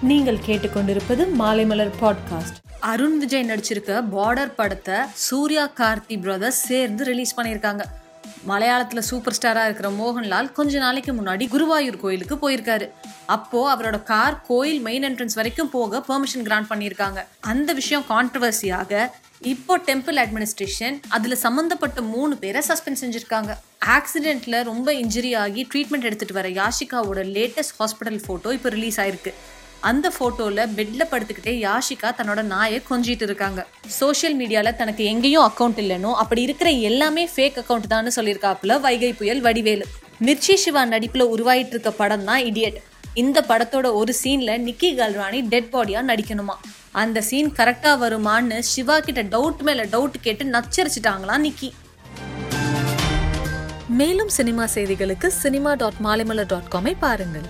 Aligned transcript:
நீங்கள் 0.00 0.38
கேட்டுக்கொண்டிருப்பது 0.46 1.26
மாலைமலர் 1.38 1.90
பாட்காஸ்ட் 2.00 2.58
அருண் 2.80 3.18
விஜய் 3.18 3.44
நடிச்சிருக்க 3.44 4.02
பார்டர் 4.12 4.52
படத்தை 4.56 4.94
சூர்யா 5.14 5.70
கார்த்தி 5.76 6.20
பிரதர்ஸ் 6.20 6.66
சேர்ந்து 6.66 7.04
ரிலீஸ் 7.04 7.40
பண்ணியிருக்காங்க. 7.40 7.80
மலையாளத்துல 8.48 8.98
சூப்பர் 8.98 9.34
ஸ்டாரா 9.42 9.64
இருக்கிற 9.64 9.90
மோகன்லால் 9.90 10.52
கொஞ்ச 10.52 10.78
நாளைக்கு 10.78 11.12
முன்னாடி 11.12 11.46
குருவாயூர் 11.52 11.96
கோயிலுக்கு 11.96 12.34
போயிருக்காரு. 12.34 12.90
அப்போ 13.26 13.76
அவரோட 13.76 14.02
கார் 14.02 14.42
கோயில் 14.46 14.80
மெயின் 14.80 15.02
என்ட்ரன்ஸ் 15.02 15.34
வரைக்கும் 15.34 15.70
போக 15.70 16.04
பெர்மிஷன் 16.08 16.42
கிராண்ட் 16.42 16.70
பண்ணியிருக்காங்க. 16.70 17.24
அந்த 17.40 17.72
விஷயம் 17.72 18.04
கான்ட்ரவர்சியாக 18.08 19.10
இப்போ 19.40 19.78
டெம்பிள் 19.78 20.18
அட்மினிஸ்ட்ரேஷன் 20.24 21.00
அதுல 21.08 21.34
சம்பந்தப்பட்ட 21.34 22.02
மூணு 22.02 22.36
பேரை 22.36 22.62
சஸ்பெண்ட் 22.68 23.00
செஞ்சிருக்காங்க. 23.00 23.56
ஆக்சிடென்ட்ல 23.86 24.62
ரொம்ப 24.62 24.92
இன்ஜுரி 24.92 25.36
ஆகி 25.36 25.66
ட்ரீட்மெண்ட் 25.74 26.02
எடுத்துட்டு 26.02 26.34
வர 26.34 26.48
யாஷிகாவோட 26.48 27.22
லேட்டஸ்ட் 27.36 27.78
ஹாஸ்பிட்டல் 27.78 28.22
போட்டோ 28.26 28.52
இப்போ 28.52 28.68
ரிலீஸ் 28.68 29.00
ஆயிருக்கு. 29.00 29.34
அந்த 29.80 30.12
போட்டோல 30.18 30.66
பெட்ல 30.76 31.02
படுத்துக்கிட்டே 31.10 31.52
யாஷிகா 31.66 32.08
தன்னோட 32.18 32.42
நாயை 32.42 32.82
கொஞ்சிட்டு 32.88 33.22
இருக்காங்க. 33.22 33.66
சோஷியல் 33.98 34.36
மீடியால 34.40 34.74
தனக்கு 34.76 35.04
எங்கேயும் 35.04 35.46
அக்கௌண்ட் 35.48 35.78
இல்லைனோ 35.82 36.12
அப்படி 36.22 36.42
இருக்கிற 36.42 36.70
எல்லாமே 36.70 37.28
ஃபேக் 37.34 37.58
அக்கௌண்ட் 37.62 37.86
தான் 37.86 38.16
சொல்லியிருக்காப்புல 38.16 38.80
வைகை 38.80 39.12
புயல் 39.12 39.40
வடிவேலு. 39.40 39.86
மிர்ச்சி 40.26 40.54
சிவா 40.54 40.86
நடிப்புல 40.86 41.26
உருவாயிட்டு 41.34 41.70
இருக்க 41.70 41.90
படம் 41.90 42.24
தான் 42.24 42.44
இடியட் 42.50 42.78
இந்த 43.14 43.44
படத்தோட 43.50 43.86
ஒரு 43.92 44.14
சீன்ல 44.22 44.58
நிக்கி 44.58 44.90
கல்ராணி 45.00 45.48
டெட் 45.52 45.70
பாடியா 45.74 46.02
நடிக்கணுமா? 46.10 46.56
அந்த 46.92 47.20
சீன் 47.20 47.52
கரெக்டா 47.58 47.92
வருமான்னு 48.02 48.58
சிவா 48.58 49.00
கிட்ட 49.00 49.22
டவுட் 49.22 49.62
மேல 49.62 49.84
டவுட் 49.84 50.16
கேட்டு 50.20 50.44
நச்சரிச்சிட்டாங்களாம் 50.44 51.44
நிக்கி. 51.48 51.70
மேலும் 53.88 54.28
சினிமா 54.28 54.64
செய்திகளுக்கு 54.74 55.26
சினிமா 55.26 55.74
டாட் 55.74 56.00
மாலைமலர் 56.06 56.46
டாட் 56.46 56.72
காமை 56.74 56.94
பாருங்கள். 57.00 57.48